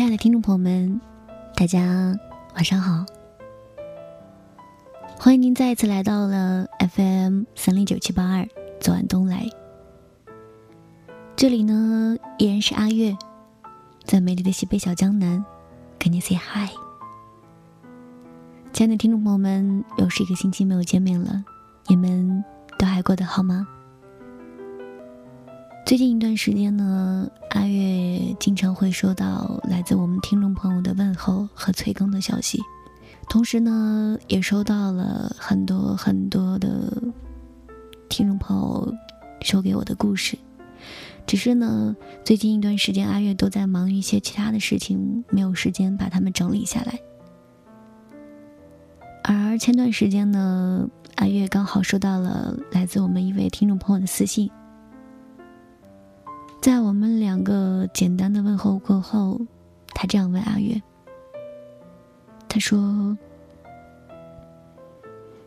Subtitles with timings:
[0.00, 0.98] 亲爱的听众朋友们，
[1.54, 2.18] 大家
[2.54, 3.04] 晚上好！
[5.18, 8.48] 欢迎您再一次来到了 FM 三零九七八二，
[8.80, 9.46] 昨晚东来。
[11.36, 13.14] 这里呢依然是阿月，
[14.02, 15.44] 在美丽的西北小江南，
[15.98, 16.72] 跟你 say hi。
[18.72, 21.44] 亲爱的听众朋友们，又是一个星期没有见面了，
[21.88, 22.42] 你们
[22.78, 23.68] 都还过得好吗？
[25.90, 32.60] 最近一段时间呢，阿月经常会收到来自我们听众朋友的问候和催更的消息，
[33.28, 36.96] 同时呢，也收到了很多很多的
[38.08, 38.94] 听众朋友
[39.40, 40.38] 说给我的故事。
[41.26, 47.00] 只是呢，最近一段时间阿月都在忙一些其他的事情，没有时间把它们整理下来。
[49.24, 54.48] 而前段时间呢，阿月刚好收到了来自我们一位听众朋友的私信。
[56.60, 59.40] 在我们两个简单的问候过后，
[59.94, 60.80] 他这样问阿月
[62.46, 63.16] ：“他说，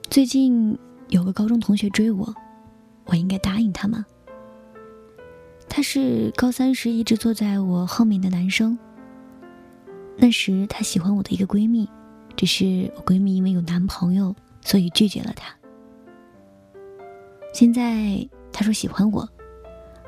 [0.09, 0.75] 最近
[1.09, 2.33] 有个高中同学追我，
[3.05, 4.03] 我应该答应他吗？
[5.70, 8.77] 他是高三时一直坐在我后面的男生。
[10.17, 11.88] 那时他喜欢我的一个闺蜜，
[12.36, 15.55] 只是我闺蜜因为有男朋友，所以拒绝了他。
[17.53, 19.30] 现在他说喜欢我。”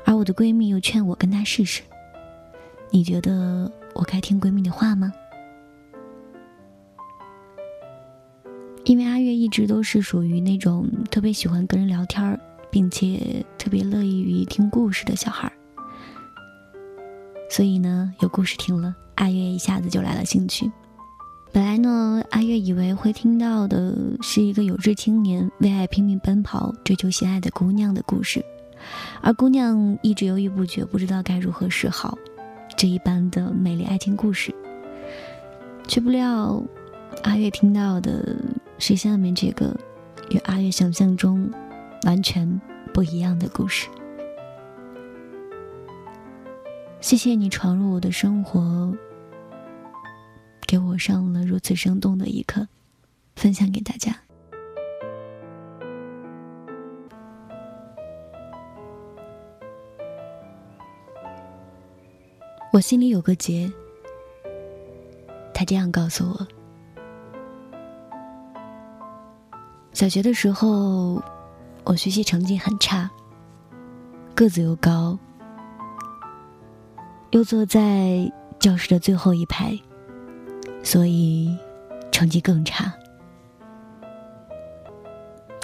[0.06, 1.82] 而我的闺蜜又劝我跟她试试，
[2.90, 5.12] 你觉得我该听闺蜜的话吗？
[8.84, 12.38] 因为阿月一直都是属于那种特别喜欢跟人聊天
[12.70, 15.52] 并且特别乐意于听故事的小孩
[17.50, 20.70] 所以呢，有故事听了，阿月一下子就来了兴趣。
[21.52, 28.44] 本来呢，阿月以为会听到的是一个有志青年为爱拼命奔跑、追求心爱的姑娘的故事。
[29.22, 32.16] 而姑娘一直犹豫不决，不知道该如何是好。
[32.76, 34.54] 这一般的美丽爱情故事，
[35.88, 36.62] 却不料
[37.22, 38.36] 阿月听到的
[38.78, 39.74] 是下面这个
[40.30, 41.50] 与阿月想象中
[42.02, 42.60] 完全
[42.92, 43.88] 不一样的故事。
[47.00, 48.94] 谢谢你闯入我的生活，
[50.66, 52.68] 给我上了如此生动的一课，
[53.36, 54.25] 分享给大家。
[62.72, 63.72] 我心里有个结，
[65.54, 66.46] 他这样告诉我：
[69.94, 71.22] 小学的时候，
[71.84, 73.10] 我学习成绩很差，
[74.34, 75.18] 个子又高，
[77.30, 79.78] 又坐在教室的最后一排，
[80.82, 81.56] 所以
[82.12, 82.92] 成绩更差。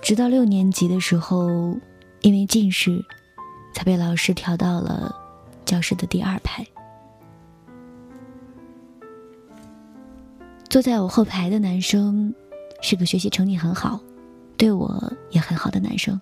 [0.00, 1.48] 直到六年级的时候，
[2.22, 3.04] 因为近视，
[3.74, 5.14] 才被老师调到了
[5.66, 6.66] 教室的第二排。
[10.72, 12.34] 坐在我后排的男生，
[12.80, 14.00] 是个学习成绩很好、
[14.56, 16.18] 对我也很好的男生。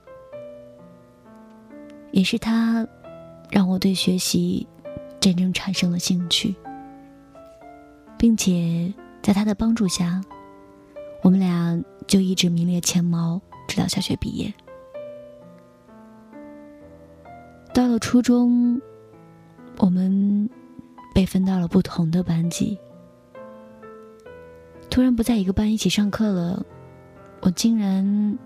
[2.10, 2.84] 也是他，
[3.48, 4.66] 让我对学习
[5.20, 6.52] 真正产生了兴趣，
[8.18, 10.20] 并且在他的帮助下，
[11.22, 14.52] 我们俩就一直名列前茅，直到小学毕业。
[17.72, 18.82] 到了初中，
[19.78, 20.50] 我们
[21.14, 22.76] 被分到了不同的班级。
[24.90, 26.66] 突然不在一个班一起上课了，
[27.42, 28.36] 我竟然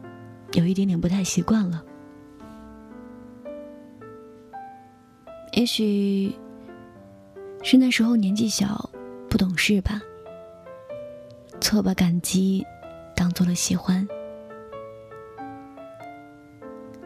[0.53, 1.83] 有一点点不太习惯了。
[5.55, 6.33] 也许
[7.63, 8.91] 是那时候年纪小，
[9.29, 10.01] 不懂事吧。
[11.61, 12.65] 错把感激
[13.17, 14.07] 当做了喜欢，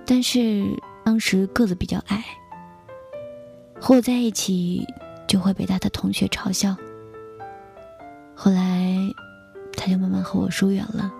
[0.04, 0.65] 但是
[1.04, 2.25] 当时个子比较矮，
[3.81, 4.84] 和我在一起
[5.28, 6.77] 就会被他的同学嘲笑。
[8.34, 8.98] 后来。
[9.76, 11.12] 他就慢慢和我疏远了，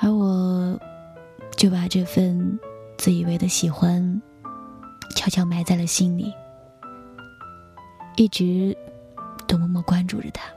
[0.00, 0.78] 而我
[1.56, 2.58] 就把这份
[2.96, 4.22] 自以为的喜欢
[5.16, 6.32] 悄悄埋在了心里，
[8.16, 8.76] 一直
[9.46, 10.48] 都默默关注着他。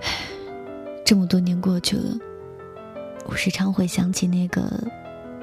[1.04, 2.16] 这么多年过去了，
[3.26, 4.62] 我时常会想起那个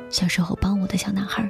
[0.10, 1.50] 小时候帮我的小男孩。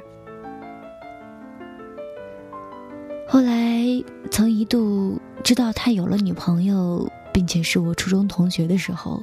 [3.28, 3.84] 后来
[4.30, 9.22] 曾一度知道他有了女朋友，并且是我初中同学的时候，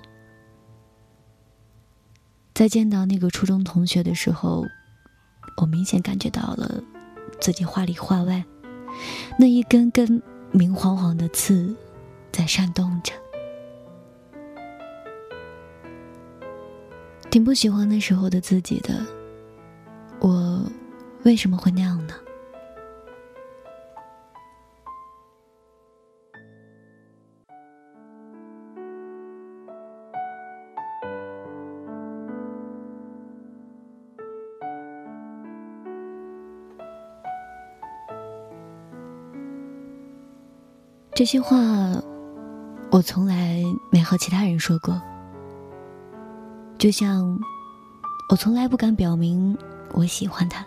[2.53, 4.65] 在见到那个初中同学的时候，
[5.57, 6.83] 我明显感觉到了
[7.39, 8.43] 自己话里话外
[9.39, 10.21] 那一根根
[10.51, 11.73] 明晃晃的刺
[12.31, 13.13] 在闪动着，
[17.31, 19.01] 挺不喜欢那时候的自己的。
[20.19, 20.69] 我
[21.23, 22.02] 为什么会那样
[41.15, 41.55] 这些话，
[42.89, 44.99] 我从来没和其他人说过。
[46.79, 47.39] 就像，
[48.29, 49.55] 我从来不敢表明
[49.91, 50.65] 我喜欢他。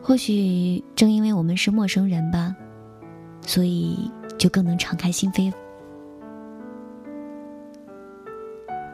[0.00, 2.54] 或许正因为我们是陌生人吧，
[3.40, 5.52] 所以就更能敞开心扉。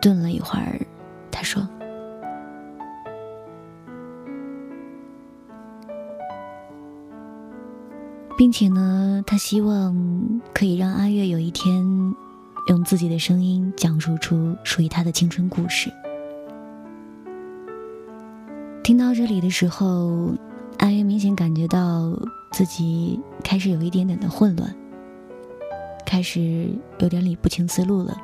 [0.00, 0.80] 顿了一会儿，
[8.36, 9.96] 并且呢，他希望
[10.52, 11.82] 可以让阿月有一天
[12.68, 15.90] 用自己的声音讲述出属于他的青春故事。
[18.82, 20.34] 听到这里的时候，
[20.78, 22.12] 阿月明显感觉到
[22.52, 24.76] 自己开始有一点点的混乱，
[26.04, 26.68] 开始
[26.98, 28.16] 有点理不清思路了。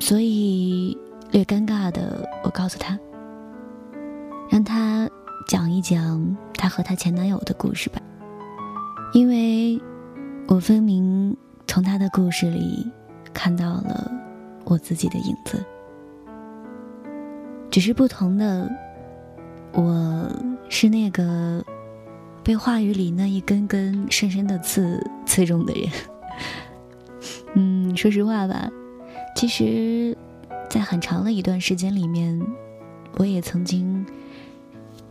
[0.00, 0.96] 所以
[1.32, 2.96] 略尴尬的，我告诉他，
[4.48, 5.10] 让他
[5.48, 8.00] 讲一讲他和他前男友的故事吧。
[9.14, 9.80] 因为，
[10.48, 11.36] 我分明
[11.68, 12.84] 从他的故事里
[13.32, 14.10] 看到了
[14.64, 15.64] 我自己的影子，
[17.70, 18.68] 只是不同的，
[19.72, 20.28] 我
[20.68, 21.64] 是那个
[22.42, 25.88] 被话语里那一根根深深的刺刺中的人。
[27.54, 28.68] 嗯，说实话吧，
[29.36, 30.18] 其实，
[30.68, 32.44] 在很长的一段时间里面，
[33.18, 34.04] 我也曾经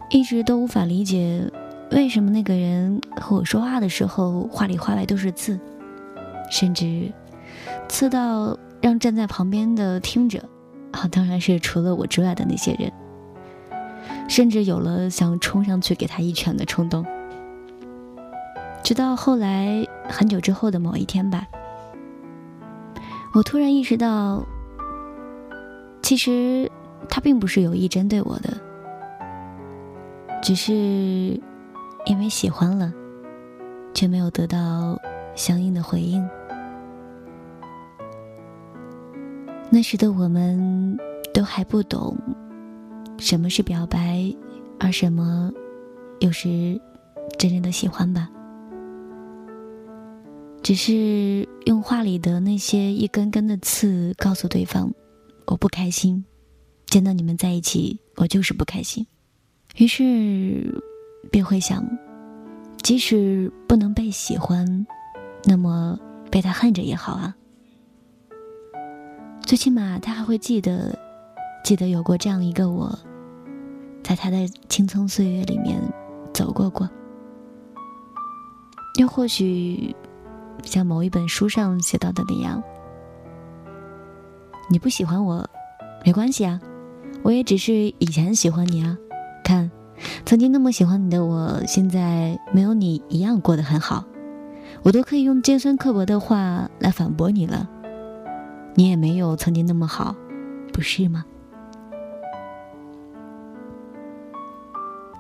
[0.10, 1.50] 一直都无法理解。
[1.92, 5.60] 为什么那个人和我说话的时候，话里话外都是刺，
[6.50, 7.12] 甚至
[7.88, 10.40] 刺到让站在旁边的听着，
[10.92, 12.92] 啊，当然是除了我之外的那些人，
[14.28, 17.06] 甚至有了想冲上去给他一拳的冲动。
[18.84, 21.48] 直到后来很久之后的某一天吧，
[23.36, 24.44] 我突然意识到，
[26.02, 26.72] 其实
[27.08, 28.58] 他并不是有意针对我的，
[30.42, 31.40] 只是。
[32.06, 32.94] 因为喜欢了，
[33.94, 35.00] 却没有得到
[35.36, 36.28] 相应的回应。
[39.70, 40.98] 那时的我们
[41.34, 42.16] 都还不懂
[43.18, 44.32] 什么是表白，
[44.80, 45.52] 而什么
[46.20, 46.80] 又是
[47.40, 48.30] 真正的喜欢吧。
[50.62, 54.94] 只是用话里的那些一根根的刺告诉对方
[55.48, 56.24] ：“我不开心，
[56.86, 59.08] 见到你们在一起，我就是不开心。”
[59.78, 60.84] 于是。
[61.31, 61.86] 便会想，
[62.81, 64.86] 即使不能被喜欢，
[65.46, 65.98] 那么
[66.30, 67.36] 被他恨着也好啊。
[69.42, 70.98] 最起码他还会记得，
[71.64, 72.98] 记得有过这样一个我，
[74.04, 75.81] 在他的青葱岁月里面
[76.34, 76.90] 走过过。
[79.00, 79.96] 又或许，
[80.64, 82.62] 像某一本书上写到的那样，
[84.70, 85.50] 你不喜欢我，
[86.06, 86.62] 没关系啊，
[87.24, 88.98] 我也只是以前喜欢你啊，
[90.26, 94.04] 曾经那么喜欢你的我，现在没有你一样过得很好，
[94.82, 97.70] 我都可以用尖酸刻薄的话来反驳你了。
[98.75, 100.16] 你也没有曾经那么好，
[100.72, 101.24] 不是吗？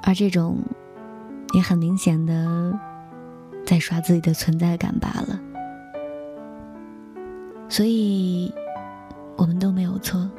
[0.01, 0.57] 而这种，
[1.53, 2.77] 也很明显的
[3.65, 5.39] 在刷自己的存在感罢了。
[7.69, 8.53] 所以，
[9.37, 10.29] 我们都没有错，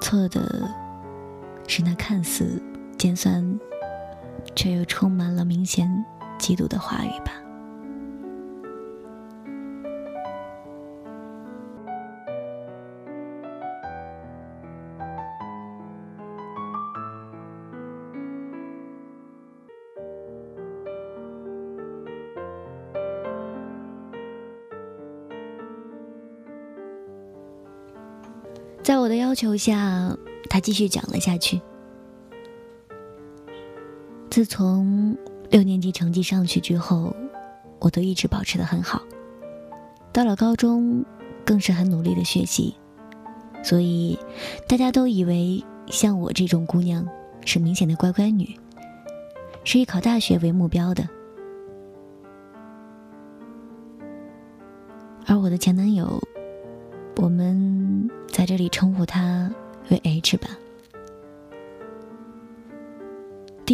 [0.00, 0.68] 错的
[1.68, 2.60] 是那看似……
[2.96, 3.58] 尖酸，
[4.54, 5.88] 却又充满了明显
[6.38, 7.32] 嫉妒的话语吧。
[28.82, 30.16] 在我的要求下，
[30.48, 31.60] 他继续讲了下去。
[34.36, 35.16] 自从
[35.48, 37.16] 六年级成绩上去之后，
[37.78, 39.00] 我都一直保持的很好。
[40.12, 41.02] 到了高中，
[41.42, 42.74] 更是很努力的学习，
[43.62, 44.18] 所以
[44.68, 47.08] 大家都以为像我这种姑娘
[47.46, 48.54] 是明显的乖乖女，
[49.64, 51.08] 是以考大学为目标的。
[55.24, 56.22] 而我的前男友，
[57.16, 59.50] 我们在这里称呼他
[59.88, 60.48] 为 H 吧。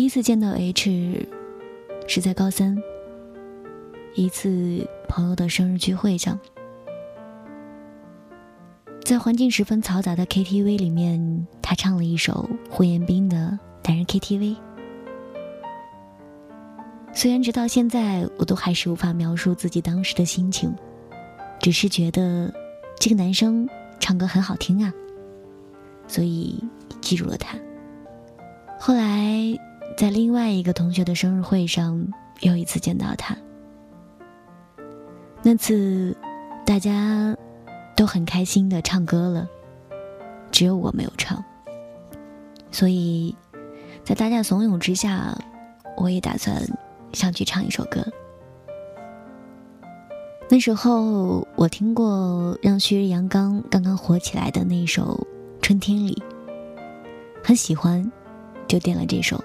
[0.03, 1.29] 第一次见到 H，
[2.09, 2.77] 是在高三
[4.17, 6.37] 一次朋友的生日聚会上，
[9.05, 13.37] 在环境十分嘈杂的 KTV 里面，他唱了一首胡彦斌的
[13.89, 14.57] 《男人 KTV》。
[17.13, 20.75] 虽然直到现在，我都还是无法描述自己当时的心情，
[21.61, 22.53] 只是觉得
[22.99, 23.69] 这个男生
[24.01, 24.93] 唱歌很好听啊，
[26.09, 26.61] 所以
[27.01, 27.57] 记住了他。
[28.81, 29.57] 后来。
[29.97, 32.07] 在另外一个同学的生日会上，
[32.41, 33.37] 又一次见到他，
[35.43, 36.17] 那次，
[36.67, 37.37] 大家
[37.95, 39.49] 都很开心的唱歌了，
[40.51, 41.43] 只有我没有唱。
[42.71, 43.37] 所以，
[44.03, 45.37] 在大家怂恿之下，
[45.97, 46.61] 我也打算
[47.13, 48.05] 上去唱一首歌。
[50.49, 55.27] 那时候我听过让旭日阳刚刚刚火起来的那首
[55.65, 56.21] 《春天里》，
[57.45, 58.11] 很喜欢，
[58.67, 59.43] 就点了这首。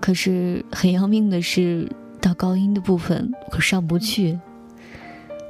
[0.00, 1.90] 可是很要命的是，
[2.20, 4.40] 到高音的部分我上不去，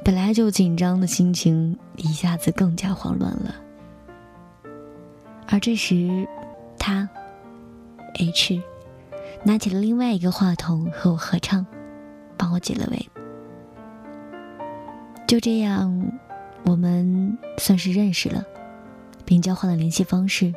[0.04, 3.54] 本来就紧张的心情一下子更加慌乱了。
[5.47, 6.26] 而这时，
[6.78, 7.09] 他
[8.19, 8.61] H
[9.45, 11.64] 拿起了另外一个话筒和我合唱，
[12.37, 13.09] 帮我解了围。
[15.26, 16.12] 就这样，
[16.64, 18.45] 我们算是认识了，
[19.25, 20.52] 并交换了联系方式。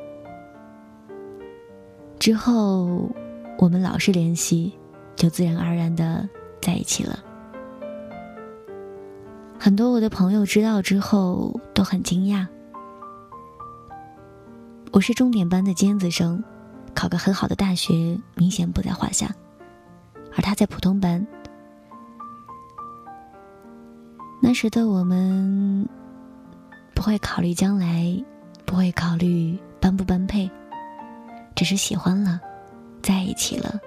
[2.20, 3.10] 之后，
[3.58, 4.74] 我们老是联系，
[5.16, 6.28] 就自然而然的
[6.62, 7.24] 在一起了。
[9.58, 12.46] 很多我的朋友知道之后都很惊讶。
[14.92, 16.44] 我是重点班的尖子生，
[16.94, 19.34] 考个很好的大学明显不在话下，
[20.36, 21.26] 而他在普通班。
[24.42, 25.88] 那时的我们
[26.94, 28.24] 不会考虑将来，
[28.66, 30.52] 不会考虑般不般配，
[31.56, 32.40] 只是喜欢了，
[33.04, 33.80] 在一起了，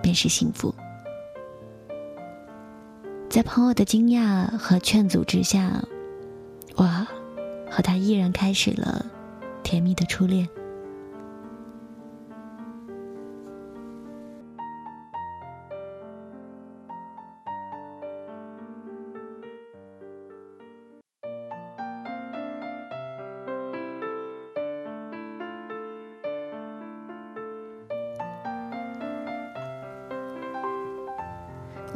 [0.00, 0.72] 便是幸福。
[3.28, 5.82] 在朋友的惊讶和劝阻之下，
[6.76, 6.84] 我
[7.70, 9.04] 和他依然开始了。
[9.62, 10.48] 甜蜜的初恋。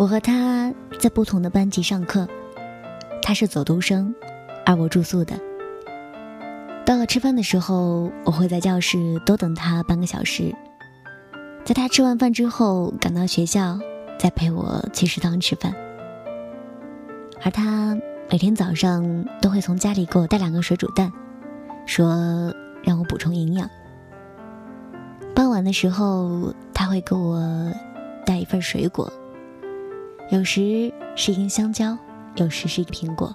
[0.02, 2.26] 我和他在不同的班级上课，
[3.23, 4.12] 他是走读生，
[4.66, 5.38] 而我住宿的。
[6.85, 10.52] 到了吃饭的时候，我会在教室多等他半个小时，
[11.64, 13.78] 在他吃完饭之后赶到学校，
[14.18, 15.73] 再陪我去食堂吃饭。
[17.40, 17.97] 而他
[18.28, 21.12] 每天早上都会从家里给我带两个水煮蛋，
[21.87, 23.71] 说让我补充营养。
[25.32, 27.73] 傍晚的时候，他会给我
[28.26, 29.09] 带一份水果，
[30.31, 31.97] 有时是一根香蕉，
[32.37, 33.33] 有时是一个苹果。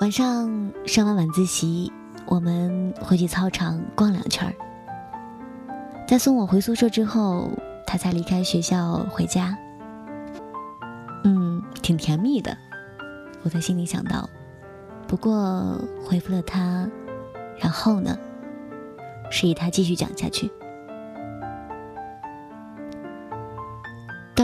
[0.00, 1.92] 晚上上完晚自习，
[2.26, 4.54] 我们会去操场逛两圈儿。
[6.06, 7.50] 在送我回宿舍之后，
[7.86, 9.56] 他才离开学校回家。
[11.24, 12.56] 嗯，挺甜蜜的，
[13.42, 14.28] 我在心里想到。
[15.06, 16.88] 不过回复了他，
[17.58, 18.18] 然后呢，
[19.30, 20.50] 示意他继续讲下去。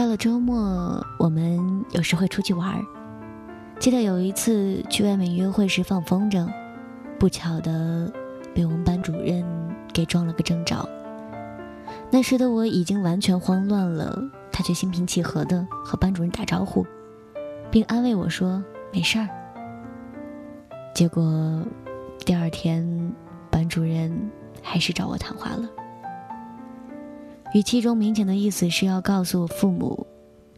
[0.07, 2.81] 到了周末，我们有时会出去玩。
[3.77, 6.49] 记得有一次去外面约会时放风筝，
[7.19, 8.09] 不巧的
[8.55, 9.45] 被我们班主任
[9.91, 10.87] 给撞了个正着。
[12.09, 14.17] 那时的我已经完全慌乱了，
[14.49, 16.87] 他却心平气和的和班主任打招呼，
[17.69, 19.27] 并安慰我说没事儿。
[20.95, 21.61] 结果
[22.19, 23.13] 第二天
[23.51, 24.31] 班主任
[24.63, 25.69] 还是找我谈话了，
[27.53, 30.05] 语气中明显的意思是要告诉我父母，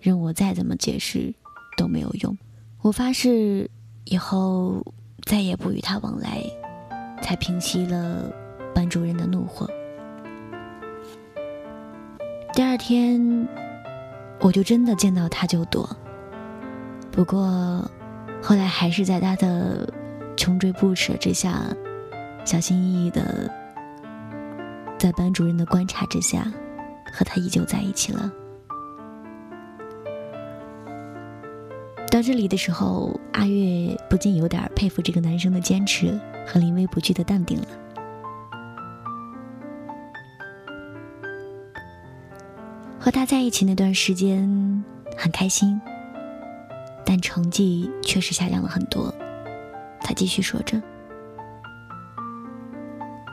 [0.01, 1.33] 任我再怎么解释
[1.77, 2.37] 都没有用。
[2.81, 3.69] 我发誓
[4.05, 4.83] 以后
[5.25, 6.43] 再也不与他往来，
[7.21, 8.31] 才平息了
[8.73, 9.69] 班主任的怒火。
[12.53, 13.47] 第二天，
[14.41, 15.87] 我就真的见到他就躲。
[17.11, 17.89] 不过，
[18.41, 19.87] 后来还是在他的
[20.35, 21.65] 穷追不舍之下，
[22.43, 23.49] 小心翼翼的，
[24.97, 26.51] 在班主任的观察之下，
[27.11, 28.31] 和他依旧在一起了。
[32.11, 37.67] 到这里的时候，阿月不禁有点佩服这个男生的坚持和临危不惧的淡定了。
[42.99, 44.83] 和他在一起那段时间
[45.15, 45.79] 很开心，
[47.05, 49.13] 但成绩确实下降了很多。
[50.01, 50.81] 他继续说着：“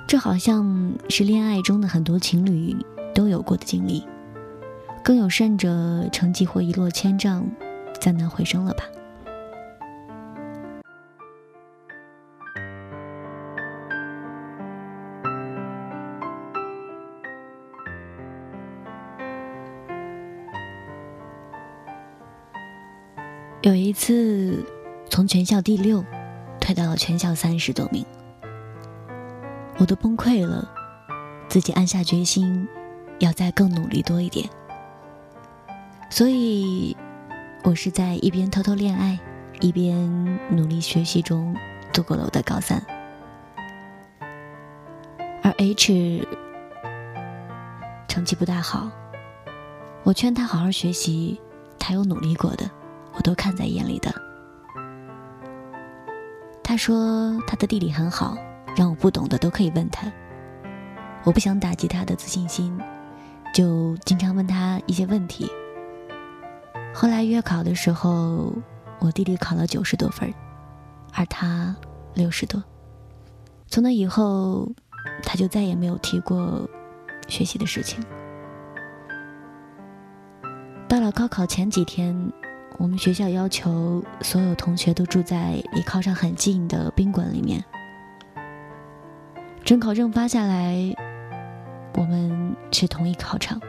[0.07, 2.77] 这好像是恋爱中的很多情侣
[3.37, 4.05] 有过的经历，
[5.05, 7.47] 更有甚者，成绩会一落千丈。”
[7.99, 8.85] 再难回升了吧？
[23.63, 24.65] 有一次，
[25.09, 26.05] 从全校第六
[26.61, 28.05] 退到了全校三十多名，
[29.79, 30.71] 我都崩溃了，
[31.49, 32.69] 自己暗下决心，
[33.19, 34.49] 要再更努力多一点，
[36.11, 36.97] 所以。
[37.65, 39.19] 我是在一边偷偷恋爱，
[39.59, 39.99] 一边
[40.57, 41.53] 努力学习中
[41.93, 42.81] 度过了我的高三。
[45.43, 46.25] 而 H
[48.07, 48.89] 成绩不大好，
[50.05, 51.41] 我劝他好好学习，
[51.77, 52.71] 他有努力过的，
[53.15, 54.15] 我都看在眼里的。
[56.63, 58.39] 他说他的地理很好，
[58.77, 60.07] 让我不懂的都可以问他。
[61.25, 62.81] 我不想打击他的自信心，
[63.57, 65.51] 就经常问他一些问题。
[66.93, 68.53] 后来月考的时候，
[68.99, 70.31] 我弟弟考了九十多分，
[71.15, 71.75] 而他
[72.13, 72.63] 六十多。
[73.67, 74.71] 从那以后。
[75.23, 76.69] 他就再也没有提过
[77.29, 78.05] 学习的事情。
[80.89, 82.33] 到了高考前几天，
[82.77, 87.65] 我们学校要求所有同学都住在离考场很近的宾馆里面。
[89.65, 90.93] 准考证发下来，
[91.97, 93.61] 我们去同一考场。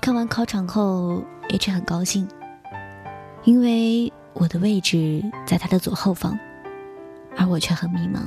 [0.00, 2.28] 看完考场后，H 很高兴，
[3.44, 6.38] 因为我的位置在他的左后方，
[7.36, 8.20] 而我却很迷茫。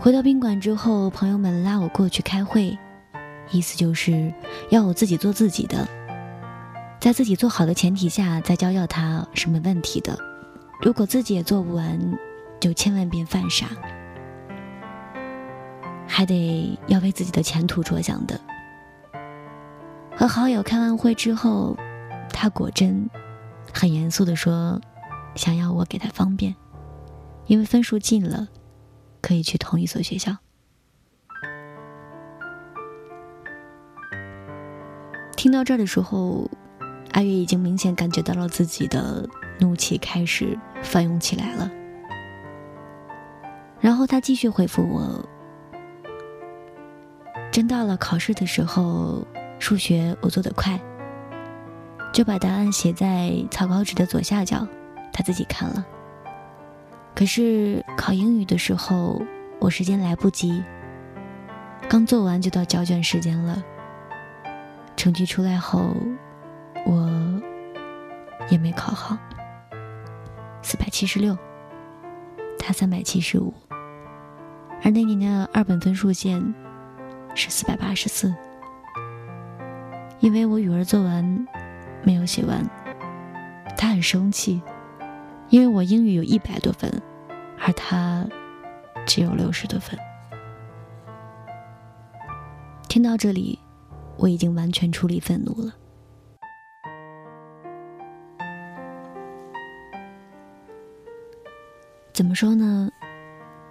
[0.00, 2.76] 回到宾馆之后，朋友们拉我过去开会，
[3.50, 4.32] 意思就是
[4.70, 5.86] 要我自己做自己的，
[6.98, 10.18] 在自己做好的前提下再教教他是没问题的。
[10.80, 12.18] 如果自己也做不完，
[12.58, 13.66] 就千万别犯傻，
[16.10, 18.38] 还得要为自己的前途着想的。
[20.16, 21.76] 和好友开完会之后，
[22.32, 23.08] 他果真
[23.72, 24.80] 很严肃的说，
[25.36, 26.54] 想要我给他方便，
[27.46, 28.48] 因为分数近了。
[29.22, 30.34] 可以去同一所学校。
[35.36, 36.50] 听到这儿的时候，
[37.12, 39.28] 阿月已经明显感觉到了自己的
[39.60, 41.70] 怒气开始翻涌起来了。
[43.78, 45.28] 然后他继续回复我
[47.50, 49.26] ：“真到了考试的时候，
[49.58, 50.78] 数学我做的快，
[52.12, 54.66] 就把答案写在草稿纸的左下角，
[55.12, 55.84] 他自己看了。”
[57.14, 59.20] 可是考英语的时候，
[59.58, 60.62] 我时间来不及，
[61.88, 63.62] 刚做完就到交卷时间了。
[64.96, 65.94] 成绩出来后，
[66.86, 67.40] 我
[68.48, 69.18] 也没考好，
[70.62, 71.36] 四百七十六，
[72.58, 73.52] 他三百七十五，
[74.82, 76.54] 而那年的二本分数线
[77.34, 78.34] 是四百八十四。
[80.20, 81.46] 因为我语文做完
[82.02, 82.64] 没有写完，
[83.76, 84.62] 他很生气。
[85.48, 86.88] 因为我英语有一百多分，
[87.58, 88.24] 而他
[89.04, 89.98] 只有六十多分。
[92.88, 93.58] 听到这里，
[94.16, 95.72] 我已经完全处理愤怒了。
[102.12, 102.90] 怎么说呢？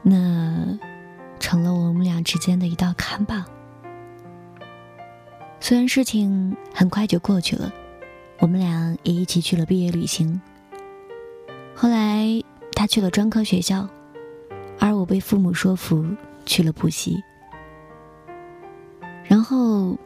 [0.02, 0.78] 那
[2.24, 3.46] 之间的一道坎吧。
[5.60, 7.72] 虽然事情很快就过去了，
[8.40, 10.40] 我们俩也一起去了毕业旅行。
[11.76, 12.26] 后来
[12.74, 13.88] 他去了专科学校，
[14.80, 16.06] 而我被父母说服
[16.46, 17.22] 去了补习。
[19.26, 19.98] 然后，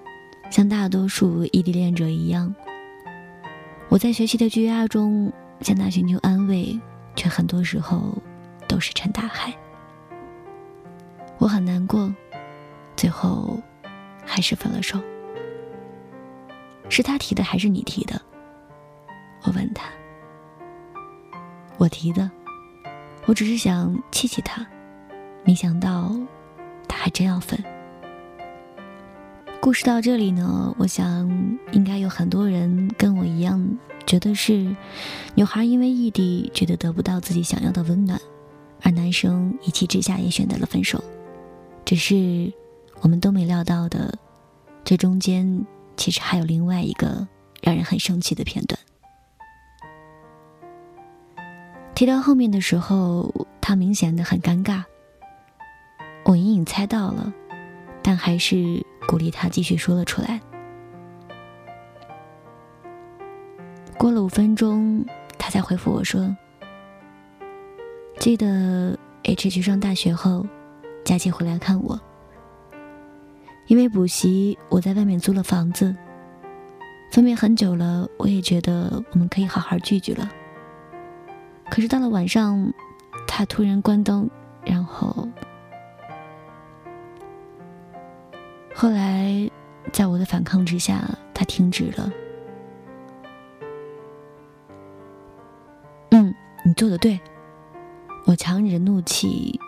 [0.50, 2.54] 像大多数异地恋者一样，
[3.90, 6.78] 我在学习的巨压中向他寻求安慰，
[7.16, 8.18] 却很多时候
[8.68, 9.54] 都是沉大海。
[11.44, 12.10] 我很难过，
[12.96, 13.60] 最后
[14.26, 14.98] 还是分了手。
[16.88, 18.22] 是他提的还是你提的？
[19.44, 19.90] 我问他。
[21.78, 22.32] 我提的，
[23.26, 24.66] 我只是想气气他，
[25.44, 26.16] 没想到
[26.88, 27.62] 他还真要分。
[29.60, 31.30] 故事到这里呢，我想
[31.74, 34.74] 应该有很多人跟我一样，觉得是
[35.36, 38.18] 女孩因为异地觉得得不到自己想要的温暖，
[38.82, 41.04] 而男生一气之下也选择了分手。
[41.94, 42.52] 只是
[43.02, 44.18] 我们都没料到的，
[44.84, 45.64] 这中间
[45.96, 47.28] 其实还有另外一个
[47.62, 48.80] 让人很生气的片段。
[51.94, 54.84] 提到后面的时候，他明显的很尴尬。
[56.26, 57.32] 我隐隐猜到了，
[58.02, 60.42] 但还是鼓励他继续说了出来。
[64.00, 65.06] 过了五分钟，
[65.38, 66.36] 他才回复我说
[68.18, 70.44] ：“记得 H 去上大学后，
[71.04, 72.00] 假期回来看我。
[73.68, 75.96] 因为补习，我在外面租了房子。
[77.12, 80.30] 分别很久了，我也觉得我们可以好好聚聚了。”
[81.70, 82.74] 可是到了晚上，
[83.28, 84.30] 他突然关灯，
[84.66, 85.28] 然后
[88.76, 89.50] 后来
[89.92, 91.02] 在我的反抗之下，
[91.34, 92.12] 他停止了。
[96.10, 96.34] 嗯，
[96.66, 97.20] 你做的对，
[98.26, 99.60] 我强忍怒气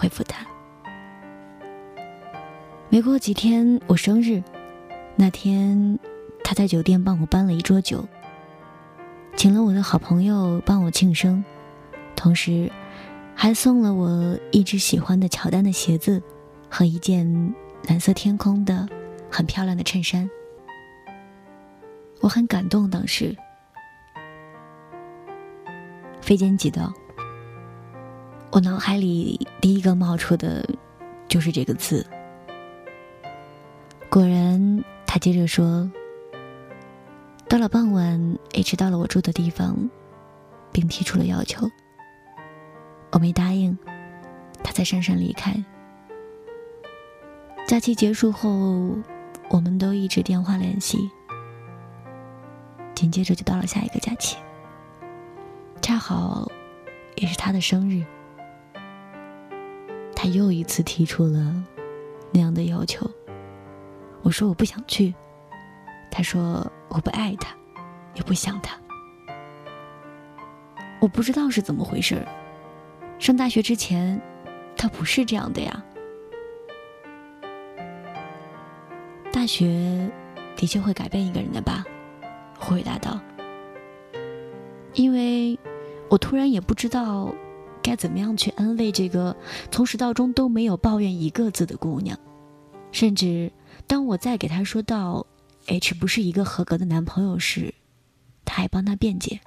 [0.00, 0.46] 回复他。
[2.88, 4.42] 没过几天，我生日
[5.14, 5.98] 那天，
[6.42, 8.08] 他在酒店帮我搬了一桌酒，
[9.36, 11.44] 请了我的好朋友帮我庆生，
[12.16, 12.72] 同时
[13.34, 16.22] 还送了我一只喜欢的乔丹的鞋子
[16.70, 17.54] 和一件
[17.86, 18.88] 蓝色天空的
[19.30, 20.28] 很漂亮的衬衫。
[22.22, 23.36] 我很感动，当时。
[26.22, 26.92] 非奸即盗，
[28.52, 30.68] 我脑海里第一个冒出的，
[31.28, 32.04] 就是这个字。
[34.08, 35.88] 果然，他接着说
[37.48, 39.88] ：“到了傍晚，H 到了我住的地方，
[40.72, 41.70] 并提出了要求。
[43.12, 43.78] 我没答应，
[44.64, 45.64] 他才姗姗离开。
[47.68, 48.98] 假期结束后，
[49.48, 50.98] 我们都一直电话联系。
[52.96, 54.36] 紧接着就到了下一个假期。”
[55.80, 56.50] 恰好，
[57.14, 58.04] 也是他的生日，
[60.22, 61.64] 他又一次提出了
[62.30, 63.10] 那样的要求。
[64.20, 65.14] 我说我不想去，
[66.10, 67.56] 他说我不爱他，
[68.14, 68.78] 也不想他。
[71.00, 72.22] 我不知道是怎么回事
[73.18, 74.20] 上大学之前，
[74.76, 75.82] 他不是这样的呀。
[79.32, 80.06] 大学
[80.54, 81.82] 的确会改变一个人的吧？
[82.58, 83.18] 回答道。
[84.92, 85.58] 因为。
[86.10, 87.32] 我突然也不知道
[87.82, 89.36] 该怎么样去安慰这个
[89.70, 92.18] 从始到终都没有抱怨一个字的姑娘，
[92.92, 93.50] 甚至
[93.86, 95.26] 当我再给她说到
[95.66, 97.72] H 不是一个合格的男朋友时，
[98.44, 99.40] 她还帮他辩解。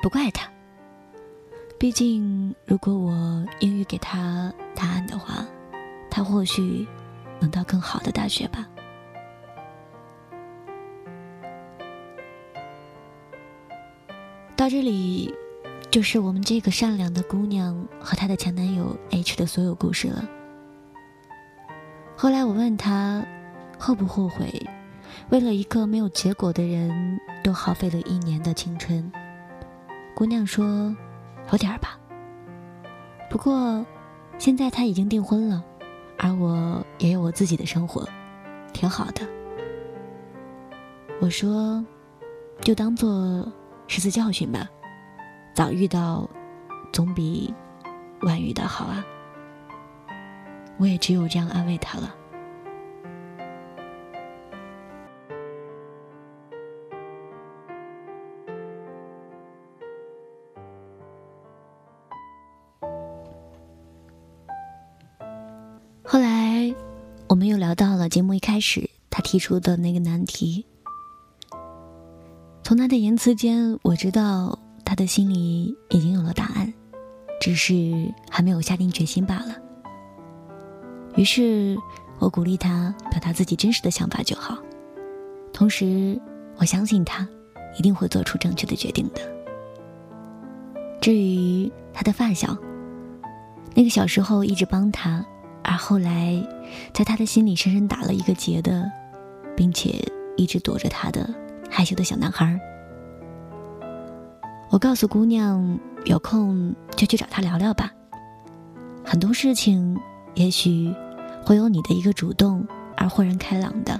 [0.00, 0.50] 不怪他，
[1.78, 5.46] 毕竟如果我英语给他答案的话，
[6.10, 6.84] 他或许
[7.38, 8.68] 能到更好的大学吧。
[14.62, 15.34] 到这里，
[15.90, 20.24] 就是我们这个善良的姑娘和她的前男友 H 的所有故事了。
[22.16, 23.26] 后来我问她，
[23.76, 24.64] 后不后悔，
[25.30, 29.10] 为了一个没有结果的人，都耗费了一年的青春。
[30.14, 30.94] 姑娘说，
[31.50, 31.98] 有点吧。
[33.28, 33.84] 不过，
[34.38, 35.64] 现在她已经订婚了，
[36.16, 38.08] 而我也有我自己的生活，
[38.72, 39.26] 挺好的。
[41.20, 41.84] 我说，
[42.60, 43.52] 就当做。
[43.94, 44.66] 是次教训吧，
[45.54, 46.26] 早遇到，
[46.94, 47.52] 总比
[48.22, 49.04] 晚遇到好啊。
[50.78, 52.14] 我也只有这样安慰他了。
[66.02, 66.74] 后来，
[67.28, 70.64] 我们又聊到了节目一开始他提出的那个难题。
[72.64, 76.72] 从他的言辞间，我知道他的心里已经有了答案，
[77.40, 77.74] 只是
[78.30, 79.56] 还没有下定决心罢了。
[81.16, 81.76] 于是，
[82.18, 84.56] 我鼓励他表达自己真实的想法就好，
[85.52, 86.18] 同时
[86.56, 87.28] 我相信他
[87.78, 89.20] 一定会做出正确的决定的。
[91.00, 92.56] 至于他的发小，
[93.74, 95.22] 那个小时候一直帮他，
[95.64, 96.40] 而后来
[96.94, 98.90] 在他的心里深深打了一个结的，
[99.56, 100.00] 并且
[100.36, 101.28] 一直躲着他的。
[101.74, 102.60] 害羞的小男孩，
[104.68, 107.90] 我告诉姑娘，有空就去找他聊聊吧。
[109.02, 109.98] 很多事情，
[110.34, 110.94] 也许
[111.42, 113.98] 会有你的一个主动而豁然开朗的。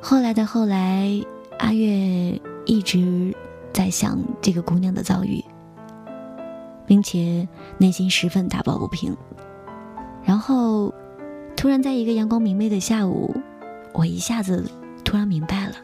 [0.00, 1.10] 后来的后来，
[1.58, 3.36] 阿月一直
[3.74, 5.44] 在想这个姑娘的遭遇，
[6.86, 9.14] 并且内心十分打抱不平。
[10.24, 10.90] 然后，
[11.54, 13.36] 突然在一个阳光明媚的下午，
[13.92, 14.64] 我一下子。
[15.06, 15.76] 突然明白了，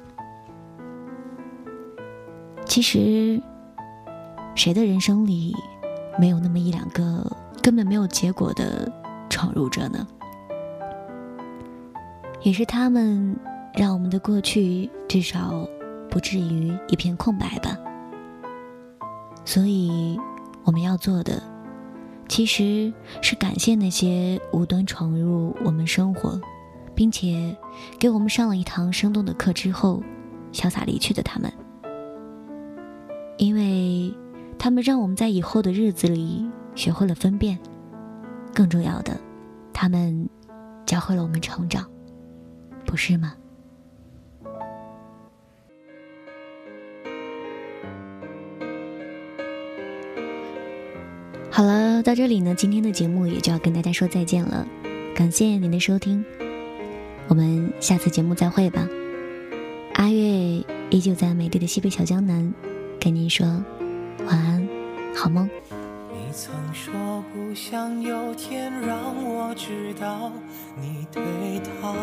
[2.66, 3.40] 其实，
[4.56, 5.54] 谁的人生里
[6.18, 7.24] 没有那么一两个
[7.62, 8.90] 根本没有结果的
[9.30, 10.04] 闯入者呢？
[12.42, 13.38] 也是他们
[13.74, 15.64] 让我们的过去至少
[16.11, 17.78] 不至于一片空白吧。
[19.44, 20.18] 所以，
[20.64, 21.40] 我们要做的，
[22.28, 26.40] 其实是感谢那些无端闯入我们生活。
[27.03, 27.57] 并且
[27.99, 30.01] 给我们上了一堂生动的课之后，
[30.53, 31.53] 潇洒离去的他们，
[33.38, 34.15] 因为
[34.57, 37.59] 他们让我们在以后的日子里学会了分辨，
[38.55, 39.19] 更重要的，
[39.73, 40.29] 他们
[40.87, 41.91] 教会了我们成长，
[42.87, 43.35] 不是吗？
[51.51, 54.65] 好了，到这里呢，今天的节目也就要跟大家说再见了，
[55.17, 56.25] 感谢您的收听。
[57.33, 58.87] 我们下次节目再会吧。
[59.95, 60.18] 阿月
[60.90, 62.53] 依旧在美丽的西北小江南，
[63.01, 63.47] 跟您说
[64.27, 64.68] 晚安，
[65.16, 65.49] 好梦。
[66.11, 70.31] 你曾说不想有天让我知道
[70.79, 71.23] 你对
[71.81, 71.95] 他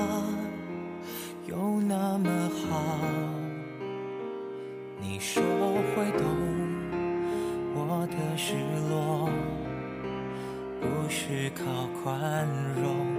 [1.46, 2.98] 有那么好，
[5.00, 5.44] 你说
[5.96, 6.26] 会懂
[7.76, 8.56] 我的失
[8.90, 9.30] 落，
[10.82, 12.48] 不是靠宽
[12.82, 13.19] 容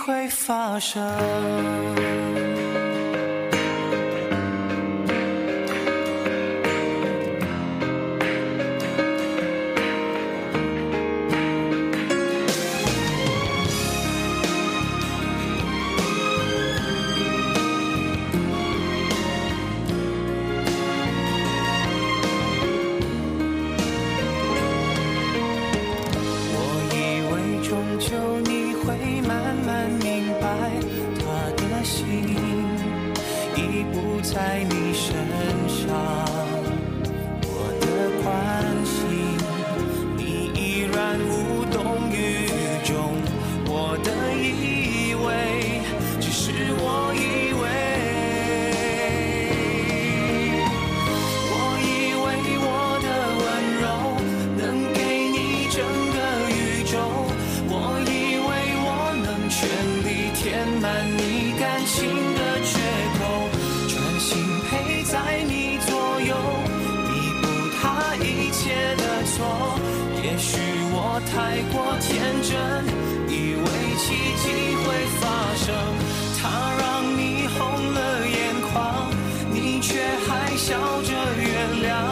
[0.00, 1.02] 会发生。
[81.36, 82.09] 原谅。